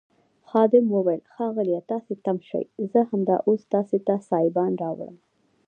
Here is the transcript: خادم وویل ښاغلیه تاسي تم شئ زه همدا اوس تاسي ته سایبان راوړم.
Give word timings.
خادم 0.49 0.85
وویل 0.95 1.21
ښاغلیه 1.33 1.81
تاسي 1.91 2.15
تم 2.25 2.37
شئ 2.49 2.63
زه 2.91 2.99
همدا 3.09 3.35
اوس 3.47 3.61
تاسي 3.73 3.99
ته 4.07 4.15
سایبان 4.29 4.71
راوړم. 4.83 5.15